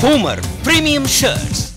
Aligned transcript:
Homer 0.00 0.40
Premium 0.64 1.06
Shirts. 1.06 1.69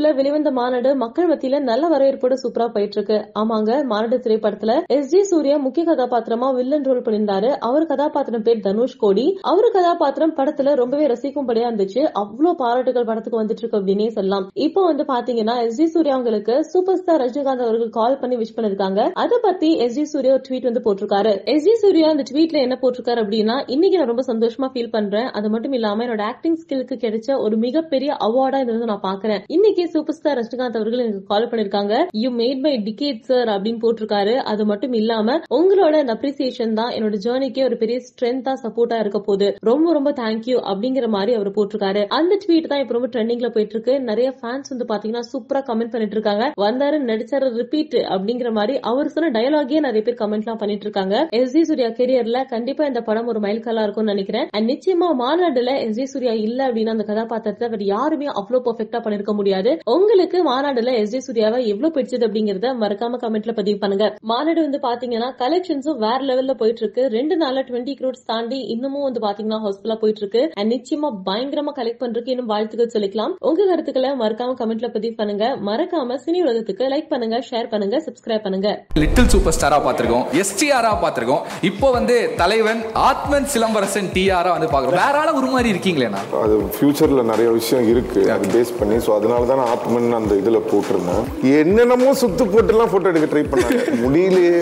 Simbu 0.00 0.14
வெளிவந்த 0.14 0.50
மாநாடு 0.50 0.96
மக்கள் 0.96 1.28
மத்தியில 1.28 1.60
நல்ல 1.60 1.88
வரவேற்போடு 1.88 2.34
சூப்பரா 2.42 2.66
போயிட்டு 2.68 2.96
இருக்கு 2.96 3.16
ஆமாங்க 3.38 3.84
மாநாடு 3.84 4.16
திரைப்படத்துல 4.16 4.72
எஸ். 4.86 5.08
ஜி. 5.08 5.22
சூர்யா 5.22 5.56
முக்கிய 5.56 5.84
கதாபாத்திரமா 5.86 6.54
வில்லன் 6.54 6.82
ரோல் 6.82 7.00
பண்ணியிருந்தாரு. 7.00 7.50
அவர் 7.58 7.86
கதாபாத்திரம் 7.86 8.42
பேர் 8.42 8.60
தனுஷ் 8.60 8.96
கோடி. 8.96 9.38
அவர் 9.42 9.68
கதாபாத்திரம் 9.72 10.36
படத்துல 10.36 10.74
ரொம்பவே 10.74 11.06
ரசிக்கும்படியா 11.06 11.66
இருந்துச்சு. 11.70 12.02
அவ்வளவு 12.12 12.56
பாராட்டுகள் 12.56 13.04
படத்துக்கு 13.04 13.40
வந்துட்டு 13.42 13.60
இருக்கு 13.62 13.78
அப்படின்னே 13.78 14.08
சொல்லலாம். 14.08 14.50
இப்போ 14.54 14.84
வந்து 14.84 15.04
பாத்தீங்கன்னா 15.04 15.62
எஸ். 15.64 15.76
ஜி. 15.76 15.86
சூர்யா 15.86 16.12
அவங்களுக்கு 16.12 16.64
சூப்பர் 16.64 16.96
ஸ்டார் 16.96 17.20
ரஜினிகாந்த் 17.20 17.66
அவர்கள் 17.66 17.88
கால் 17.90 18.18
பண்ணி 18.18 18.36
விஷ் 18.36 18.56
பண்ணிருக்காங்க 18.56 19.10
அதை 19.14 19.38
பத்தி 19.42 19.76
எஸ். 19.76 19.94
ஜி. 19.94 20.04
சூர்யா 20.04 20.32
ஒரு 20.32 20.42
ட்வீட் 20.48 20.68
வந்து 20.70 20.84
போட்டிருக்காரு. 20.86 21.44
எஸ். 21.44 21.64
ஜி. 21.64 21.74
சூர்யா 21.74 22.08
அந்த 22.08 22.22
ட்வீட்ல 22.32 22.60
என்ன 22.60 22.78
போட்டிருக்காரு 22.82 23.22
அப்படின்னா 23.26 23.62
இன்னைக்கு 23.66 23.98
நான் 23.98 24.10
ரொம்ப 24.14 24.24
சந்தோஷமா 24.32 24.70
ஃபீல் 24.74 24.90
பண்றேன். 24.90 25.30
அது 25.30 25.50
மட்டும் 25.50 25.72
இல்லாம 25.72 26.04
என்னோட 26.04 26.22
ஆக்டிங் 26.22 26.58
ஸ்கிலுக்கு 26.64 26.98
கிடைச்ச 27.04 27.38
ஒரு 27.38 27.56
மிகப்பெரிய 27.56 28.16
அவார்டா 28.24 28.60
இது 28.60 28.78
வந்து 28.78 28.86
நான் 28.86 29.06
பாக்குறேன். 29.08 29.42
இன்னைக்கு 29.46 29.88
சூப்பர் 29.94 30.16
ஸ்டார் 30.18 30.38
ரஜினிகாந்த் 30.38 30.78
அவர்கள் 30.80 31.04
எனக்கு 31.04 31.22
கால் 31.32 31.48
பண்ணிருக்காங்க. 31.50 31.94
You 32.22 32.30
made 32.40 32.62
my 32.66 32.74
decade 32.88 33.22
sir 33.30 33.48
அப்படின்னு 33.54 33.82
போட்டிருக்காரு. 33.84 34.34
அது 34.52 34.64
மட்டும் 34.70 34.94
இல்லாம 35.00 35.36
உங்களோட 35.58 35.94
அந்த 36.02 36.14
அப்ரிசியேஷன் 36.18 36.74
தான் 36.80 36.92
என்னோட 36.96 37.18
ஜேர்னிக்கே 37.26 37.64
ஒரு 37.68 37.76
பெரிய 37.76 37.98
ஸ்ட்ரென்த்தா 38.08 38.54
சப்போர்ட்டா 38.64 38.98
இருக்க 39.04 39.20
போகுது. 39.20 39.48
ரொம்ப 39.70 39.92
ரொம்ப 39.98 40.10
தேங்க்யூ 40.22 40.56
அப்படிங்கிற 40.72 41.08
மாதிரி 41.16 41.34
அவர் 41.38 41.50
போட்டிருக்காரு. 41.58 42.04
அந்த 42.18 42.38
ட்வீட் 42.44 42.70
தான் 42.72 42.82
இப்ப 42.82 42.96
ரொம்ப 42.98 43.10
ட்ரெண்டிங்ல 43.14 43.50
போயிட்டு 43.56 43.76
இருக்கு 43.76 43.94
நிறைய 44.10 44.28
ஃபேன்ஸ் 44.40 44.72
வந்து 44.72 44.88
பாத்தீங்கன்னா 44.92 45.24
சூப்பரா 45.32 45.62
கமெண்ட் 45.70 45.92
பண்ணிட்டு 45.94 46.16
இருக்காங்க. 46.18 46.44
வந்தாரு 46.66 46.98
நடிச்சாரு 47.10 47.48
ரிப்பீட் 47.60 47.96
அப்படிங்கிற 48.14 48.50
மாதிரி 48.58 48.76
அவர் 48.90 49.12
சொன்ன 49.14 49.32
டயலாகே 49.38 49.80
நிறைய 49.88 50.02
பேர் 50.08 50.20
கமெண்ட் 50.22 50.46
எல்லாம் 50.46 50.60
பண்ணிட்டு 50.62 50.86
இருக்காங்க. 50.88 51.16
எஸ் 51.40 51.52
ஜி 51.52 51.62
சூர்யா 51.70 51.88
கெரியர்ல 51.98 52.38
கண்டிப்பா 52.54 52.84
இந்த 52.90 53.00
படம் 53.08 53.28
ஒரு 53.32 53.40
மைல்கல்லா 53.46 53.84
இருக்கும்னு 53.86 54.14
நினைக்கிறேன். 54.14 54.48
அண்ட் 54.56 54.68
நிச்சயமா 54.72 55.08
மாநாடுல 55.22 55.72
எஸ் 55.86 55.96
ஜி 55.98 56.04
சூர்யா 56.04 56.34
இல்ல 56.46 56.60
அப்படின்னா 56.68 56.94
அந்த 56.96 57.06
கதாபாத்திரத்தை 57.10 57.66
அவர் 57.68 57.84
யாருமே 57.94 58.26
அவ்வளவு 58.40 58.64
பெர்ஃபெக்டா 58.66 59.00
பண்ணிருக்க 59.04 59.34
முடியாது. 59.40 59.70
உங்களுக்கு 59.96 60.38
மாநாடுல 60.48 60.94
எஸ் 61.00 61.12
ஜே 61.12 61.20
சூர்யாவை 61.26 61.58
எவ்வளவு 61.72 61.94
பிடிச்சது 61.96 62.26
அப்படிங்கறத 62.28 62.68
மறக்காம 62.82 63.18
கமெண்ட்ல 63.24 63.52
பதிவு 63.58 63.78
பண்ணுங்க. 63.82 64.06
மாநாடு 64.30 64.60
வந்து 64.66 64.80
பாத்தீங்கன்னா 64.86 65.28
கலெக்ஷன்ஸும் 65.42 66.00
வேற 66.06 66.18
லெவல்ல 66.30 66.54
போயிட்டு 66.60 66.82
இருக்கு 66.84 67.02
ரெண்டு 67.16 67.36
நாள்ல 67.42 67.64
டுவெண்ட்டி 67.68 67.94
க்ரோட்ஸ் 68.00 68.26
தாண்டி 68.32 68.58
இன்னமும் 68.74 69.06
வந்து 69.08 69.22
பாத்தீங்கன்னா 69.26 69.60
ஹவுஸ்ஃபுல்லா 69.64 69.96
போயிட்டு 70.02 70.22
இருக்கு 70.24 70.42
அண்ட் 70.58 70.72
நிச்சயமா 70.74 71.10
பயங்கரமா 71.28 71.74
கலெக்ட் 71.78 72.02
பண்றதுக்கு 72.02 72.34
இன்னும் 72.34 72.50
வாழ்த்துக்கள் 72.52 72.92
சொல்லிக்கலாம். 72.96 73.34
உங்க 73.50 73.66
கருத்துக்களை 73.70 74.12
மறக்காம 74.22 74.56
கமெண்ட்ல 74.60 74.90
பதிவு 74.96 75.14
பண்ணுங்க. 75.20 75.46
மறக்காம 75.70 76.18
சினி 76.24 76.40
உலகத்துக்கு 76.46 76.90
லைக் 76.94 77.10
பண்ணுங்க 77.14 77.38
ஷேர் 77.50 77.70
பண்ணுங்க 77.74 78.02
சப்ஸ்கிரைப் 78.06 78.44
பண்ணுங்க. 78.46 78.68
லிட்டில் 79.02 79.30
சூப்பர் 79.34 79.56
ஸ்டாரா 79.58 79.80
பார்த்திருக்கோம் 79.86 80.24
எஸ்டிஆரா 80.42 80.92
பார்த்திருக்கோம். 81.04 81.42
இப்போ 81.70 81.90
வந்து 81.98 82.18
தலைவன் 82.42 82.82
ஆத்மன் 83.08 83.48
சிலம்பரசன் 83.54 84.10
டிஆரா 84.16 84.52
வந்து 84.56 84.70
பாக்குறோம் 84.74 84.98
வேற 85.02 85.16
ஆள 85.22 85.30
உருமாறி 85.40 85.68
இருக்கீங்களேண்ணா? 85.74 86.22
அது 86.44 86.56
ஃபியூச்சர்ல 86.76 87.24
நிறைய 87.32 87.48
விஷயம் 87.58 87.86
இருக்கு. 87.92 88.22
அது 88.36 88.46
பேஸ் 88.56 88.76
பண்ணி 88.80 88.98
ஸோ 89.06 89.12
அதனால 89.18 89.46
தான் 89.50 89.62
ஆத்மன் 89.70 90.12
அந்த 90.12 90.34
இதுல 90.34 90.60
போட்டிருந்தேன். 90.70 91.24
என்னென்னமோ 91.58 92.12
சுத்து 92.12 92.44
போட்டுலாம் 92.44 92.90
போட்டோ 92.90 93.08
எடுக்க 93.08 93.26
ட்ரை 93.32 93.44
பண்ணாங்க. 93.44 93.80
முடியலையே. 94.04 94.56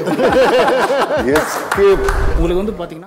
எஸ்கேப் 1.36 2.04
உங்களுக்கு 2.38 2.62
வந்து 2.62 2.78
பாத்தீங்கன்னா 2.80 3.06